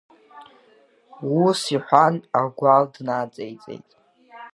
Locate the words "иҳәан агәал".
1.75-2.85